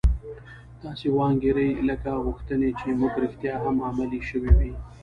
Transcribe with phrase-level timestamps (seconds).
[0.83, 4.71] داسې وانګيرئ لکه غوښتنې چې مو رښتيا هم عملي شوې وي.